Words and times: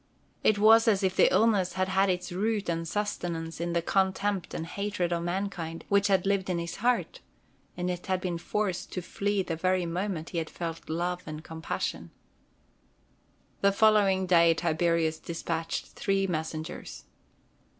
It 0.43 0.57
was 0.57 0.87
as 0.87 1.03
if 1.03 1.15
the 1.15 1.31
illness 1.31 1.73
had 1.73 1.87
had 1.89 2.09
its 2.09 2.31
root 2.31 2.69
and 2.69 2.87
sustenance 2.87 3.61
in 3.61 3.73
the 3.73 3.83
contempt 3.83 4.55
and 4.55 4.65
hatred 4.65 5.13
of 5.13 5.21
mankind 5.21 5.85
which 5.89 6.07
had 6.07 6.25
lived 6.25 6.49
in 6.49 6.57
his 6.57 6.77
heart; 6.77 7.19
and 7.77 7.87
it 7.87 8.07
had 8.07 8.19
been 8.19 8.39
forced 8.39 8.91
to 8.93 9.03
flee 9.03 9.43
the 9.43 9.55
very 9.55 9.85
moment 9.85 10.31
he 10.31 10.39
had 10.39 10.49
felt 10.49 10.89
love 10.89 11.21
and 11.27 11.43
compassion. 11.43 12.09
The 13.61 13.71
following 13.71 14.25
day 14.25 14.55
Tiberius 14.55 15.19
despatched 15.19 15.85
three 15.89 16.25
messengers. 16.25 17.03